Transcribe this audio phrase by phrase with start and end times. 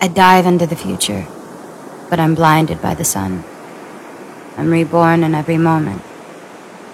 [0.00, 1.26] I dive into the future,
[2.08, 3.42] but I'm blinded by the sun.
[4.56, 6.00] I'm reborn in every moment,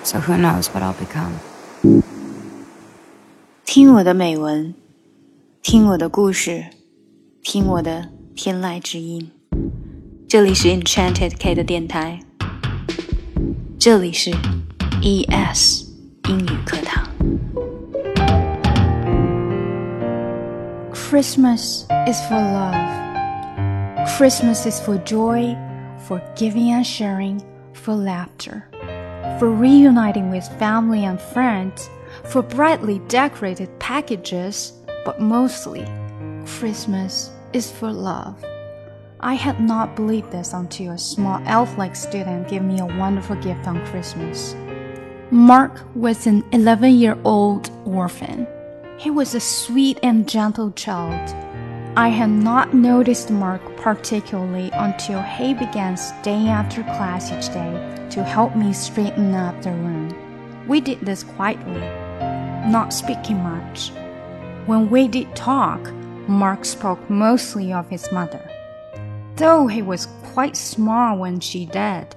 [0.03, 1.35] so who knows what I'll become.
[3.65, 4.75] 听我的美文，
[5.63, 6.67] 听我的故事，
[7.43, 9.31] 听我的天籁之音。
[10.29, 12.21] 这里是 Enchanted K 的电台，
[13.79, 14.33] 这里是
[15.03, 15.85] ES
[16.29, 17.07] 英语课堂。
[20.93, 22.90] Christmas is for love.
[24.22, 25.58] Christmas is for joy,
[26.06, 27.44] for giving and sharing,
[27.74, 28.68] for laughter,
[29.40, 31.90] for reuniting with family and friends,
[32.26, 34.74] for brightly decorated packages,
[35.06, 35.88] but mostly,
[36.46, 38.46] Christmas is for love.
[39.22, 43.38] I had not believed this until a small elf like student gave me a wonderful
[43.38, 44.56] gift on Christmas.
[45.32, 48.46] Mark was an 11 year old orphan
[49.02, 51.51] he was a sweet and gentle child.
[51.98, 58.24] I had not noticed Mark particularly until he began staying after class each day to
[58.24, 60.16] help me straighten up the room.
[60.70, 61.82] We did this quietly,
[62.72, 63.92] not speaking much.
[64.68, 65.92] When we did talk,
[66.30, 68.50] Mark spoke mostly of his mother.
[69.36, 72.16] Though he was quite small when she died,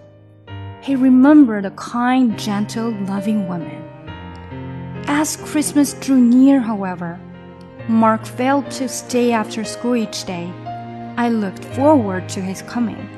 [0.82, 3.82] he remembered a kind, gentle, loving woman.
[5.08, 7.18] As Christmas drew near, however,
[7.88, 10.50] Mark failed to stay after school each day.
[11.18, 13.10] I looked forward to his coming,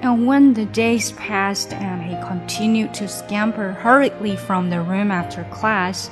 [0.00, 5.42] and when the days passed and he continued to scamper hurriedly from the room after
[5.50, 6.08] class,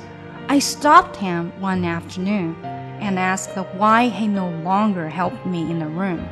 [0.49, 2.57] I stopped him one afternoon
[2.99, 6.27] and asked why he no longer helped me in the room.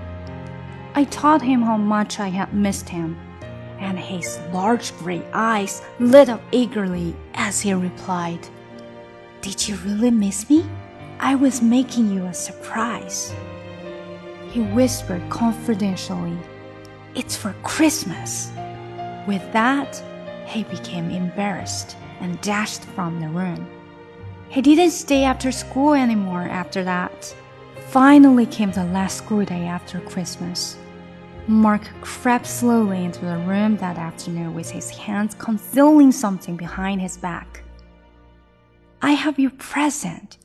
[0.96, 3.18] I told him how much I had missed him,
[3.80, 8.46] and his large gray eyes lit up eagerly as he replied,
[9.42, 10.66] did you really miss me?
[11.22, 13.34] I was making you a surprise.
[14.52, 16.38] He whispered confidentially,
[17.14, 18.50] It's for Christmas.
[19.28, 20.02] With that,
[20.48, 23.68] he became embarrassed and dashed from the room.
[24.48, 27.36] He didn't stay after school anymore after that.
[27.90, 30.78] Finally came the last school day after Christmas.
[31.48, 37.18] Mark crept slowly into the room that afternoon with his hands concealing something behind his
[37.18, 37.62] back.
[39.02, 40.39] I have your present,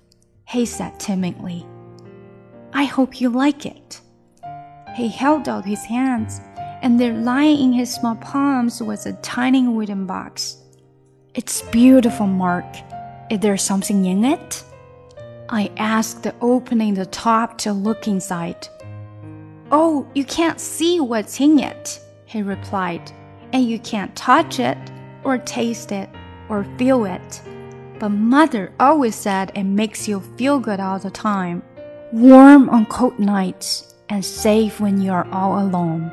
[0.54, 1.66] he said timidly.
[2.72, 4.00] I hope you like it.
[4.94, 6.40] He held out his hands,
[6.80, 10.58] and there lying in his small palms was a tiny wooden box.
[11.34, 12.70] It's beautiful, Mark.
[13.30, 14.62] Is there something in it?
[15.48, 18.68] I asked, opening the top to look inside.
[19.72, 23.10] Oh, you can't see what's in it, he replied,
[23.52, 24.78] and you can't touch it,
[25.24, 26.08] or taste it,
[26.48, 27.42] or feel it.
[28.04, 31.62] But mother always said it makes you feel good all the time,
[32.12, 36.12] warm on cold nights, and safe when you are all alone.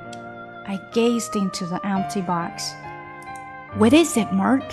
[0.65, 2.71] I gazed into the empty box.
[3.75, 4.63] What is it, Mark?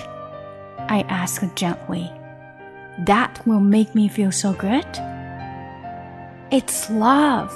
[0.79, 2.09] I asked gently.
[3.01, 4.87] That will make me feel so good?
[6.53, 7.51] It's love,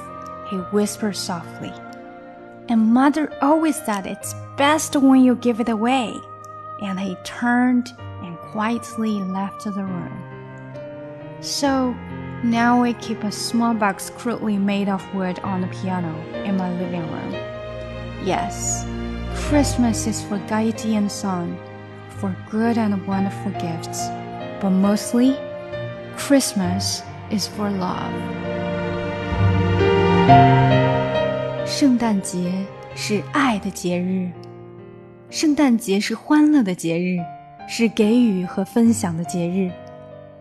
[0.50, 1.72] he whispered softly.
[2.68, 6.16] And mother always said it's best when you give it away.
[6.80, 7.92] And he turned
[8.51, 10.11] quietly left the room.
[11.39, 11.95] So
[12.43, 16.13] now I keep a small box crudely made of wood on the piano
[16.43, 17.33] in my living room.
[18.25, 18.85] Yes,
[19.35, 21.57] Christmas is for gaiety and song,
[22.09, 24.07] for good and wonderful gifts,
[24.59, 25.37] but mostly,
[26.17, 28.11] Christmas is for love.
[31.65, 34.31] 圣诞节是爱的节日，
[35.29, 37.19] 圣诞节是欢乐的节日。
[37.68, 39.70] 是给予和分享的节日，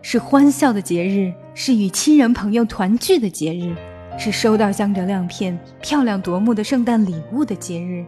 [0.02, 3.74] 是欢笑的节日，是与亲人朋友团聚的节日，
[4.18, 8.04] 是收到镶着亮片、漂亮夺目的圣诞礼物的节日。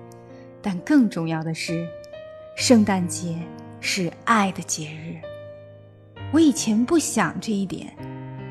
[0.60, 1.86] 但更重要的是，
[2.56, 3.36] 圣诞节
[3.80, 5.16] 是爱的节日。
[6.32, 7.86] 我以前不想这一点，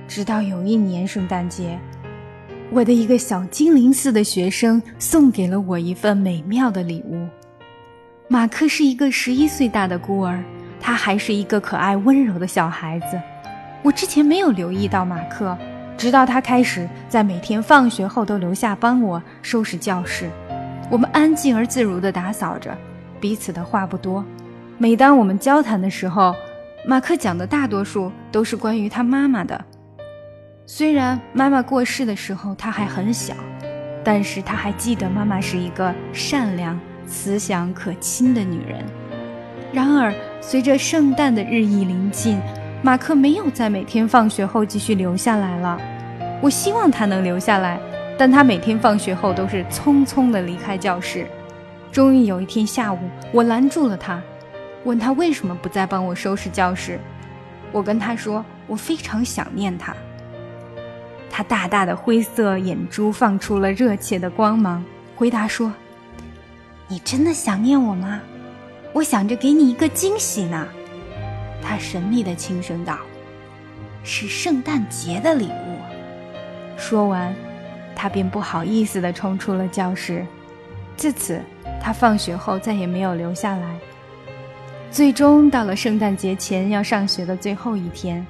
[0.08, 1.78] 直到有一年圣诞节，
[2.72, 7.28] 我的一个小精灵似的学生送给了我一份美妙的礼物。
[8.30, 10.44] 马克是一个十一岁大的孤儿，
[10.84, 13.20] 他还是一个可爱温柔的小孩子。
[13.82, 15.58] 我之前没有留意到马克，
[15.98, 20.30] 直到他开始在每天放学后都留下帮我收拾教室。
[20.92, 22.78] 我们安静而自如地打扫着，
[23.22, 24.24] 彼此的话不多。
[24.78, 26.36] 每当我们交谈的时候，
[26.86, 29.64] 马克讲的大多数都是关于他妈妈的。
[30.66, 33.34] 虽然妈妈过世的时候他还很小，
[34.04, 36.78] 但是他还记得妈妈是一个善良。
[37.06, 38.82] 慈祥可亲的女人。
[39.74, 40.14] 然而，
[40.46, 42.40] 随着圣诞的日益临近，
[42.82, 45.80] 马克没有在每天放学后继续留下来了。
[46.42, 47.80] 我希望他能留下来，
[48.20, 51.26] 但他每天放学后都是匆匆的离开教室。
[51.94, 53.00] 终于有一天下午，
[53.32, 54.22] 我拦住了他，
[54.84, 57.00] 问他为什么不再帮我收拾教室。
[57.72, 59.96] 我跟他说，我非常想念他。
[61.32, 64.84] 他大大的灰色眼珠放出了热切的光芒，
[65.16, 65.74] 回答说
[66.90, 68.20] ：“你真的想念我吗？
[68.94, 70.68] 我想着给你一个惊喜呢。”
[71.62, 72.98] 他神秘的轻声道
[74.04, 75.78] ：“是圣诞节的礼物。”
[76.78, 77.34] 说完，
[77.96, 80.26] 他便不好意思地冲出了教室。
[80.96, 81.42] 自此，
[81.82, 83.80] 他放学后再也没有留下来。
[84.92, 88.24] 最终到了圣诞节前要上学的最后一天，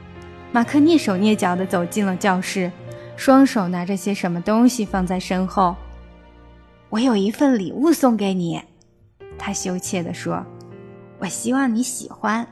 [0.51, 2.71] 马克蹑手蹑脚地走进了教室。
[3.15, 5.75] 双手拿着些什么东西放在身后，
[6.89, 8.59] 我有一份礼物送给你，
[9.37, 10.43] 他羞怯地说
[11.23, 12.45] ：“我希望你喜欢。”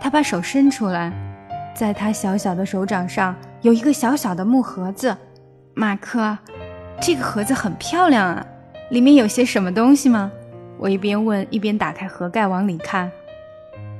[0.00, 1.12] 他把手伸出来，
[1.74, 5.16] 在他小小的手掌上有一个小小的木盒子。
[5.74, 6.38] 马克，
[7.00, 8.46] 这个盒子很漂亮啊，
[8.90, 10.30] 里面有些什么东西吗？
[10.78, 13.10] 我一边问一边打开盒盖往里看。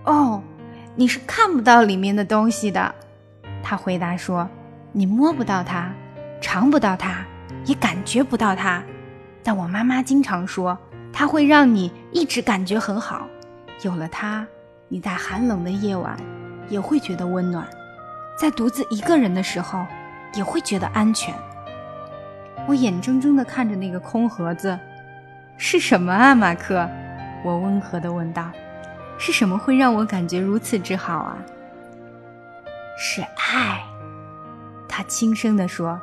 [0.04, 0.40] 哦，
[0.94, 2.94] 你是看不到里面的东西的，
[3.64, 4.48] 他回答说。
[4.92, 5.92] 你摸不到它，
[6.40, 7.24] 尝不到它，
[7.64, 8.82] 也感觉不到它，
[9.40, 10.76] 但我妈妈经常说，
[11.12, 13.28] 它会让你一直感觉很好。
[13.82, 14.46] 有了它，
[14.88, 16.16] 你在寒冷的夜晚
[16.68, 17.66] 也会觉得温暖，
[18.38, 19.86] 在独自一个人的时候
[20.34, 21.34] 也会觉得安全。
[22.68, 24.78] 我眼睁睁地看着那个空盒子，
[25.56, 26.88] 是什么啊，马克？
[27.42, 28.50] 我温和地问道
[29.16, 31.38] ：“是什么会让我感觉如此之好啊？”
[32.98, 33.82] 是爱。
[34.86, 35.98] 他轻声地说：“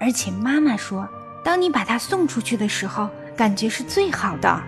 [0.00, 1.08] 而且妈妈说，
[1.44, 4.60] 当你把它送出去的时候，感觉是最好的。”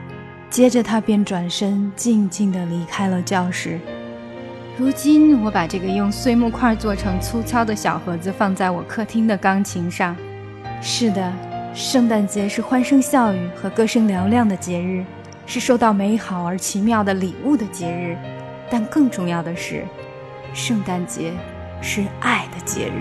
[0.50, 3.78] 接着，他便转身静静地离开了教室。
[4.76, 10.16] 如今，我把这个用碎木块做成粗糙的小盒子放在我客厅的钢琴上。
[10.80, 11.32] 是的，
[11.74, 15.04] 圣诞节是欢声笑语和歌声嘹亮的节日，
[15.46, 18.16] 是收到美好而奇妙的礼物的节日。
[18.70, 19.84] 但更重要的是，
[20.52, 21.32] 圣诞节。
[21.80, 22.92] 是爱的节日。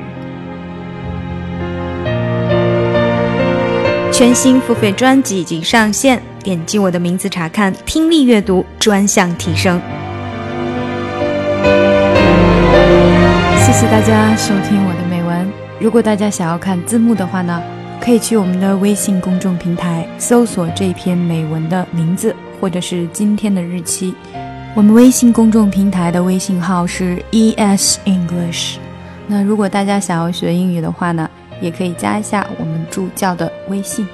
[4.14, 9.82] 全新付费专辑已经上线，点击我的名字查看听力阅读专项提升。
[13.58, 15.46] 谢谢大家收听我的美文。
[15.78, 17.62] 如果大家想要看字幕的话呢，
[18.00, 24.16] 可以去我们的微信公众平台搜索这篇美文的名字，或者是今天的日期。
[24.74, 28.78] 我们微信公众平台的微信号是 ES English。
[29.28, 31.30] 那如果大家想要学英语的话呢，
[31.60, 34.08] 也可以加一下我们助教的微信，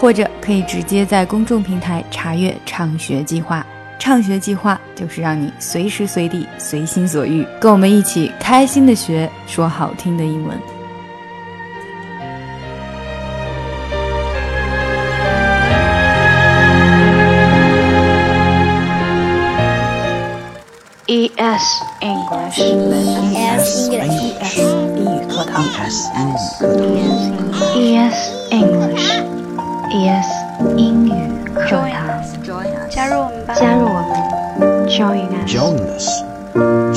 [0.00, 3.66] 或者可以直接在公众平台查阅畅学计划。
[3.98, 10.56] 畅学计划就是让你随时随地随心所欲，跟我们一起开心的学说好听的英文。
[21.08, 24.58] ES English ES English
[24.94, 25.64] 英语课堂
[27.74, 28.16] ES
[28.50, 28.87] English
[29.91, 30.27] ES
[30.77, 31.11] 英语
[31.55, 34.01] 课堂加入我们吧加入我
[34.59, 36.07] 们 Join us Join us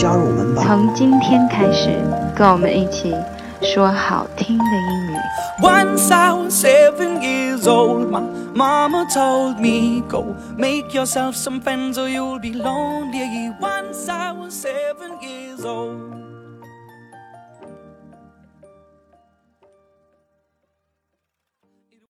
[0.00, 1.90] 加入我们吧从今天开始
[2.34, 3.14] 跟我们一起
[3.62, 5.16] 说好听的英语
[5.60, 8.20] Once I was seven years old, my
[8.54, 13.50] mama told me, Go make yourself some friends or you'll be lonely.
[13.58, 16.19] Once I was seven years old.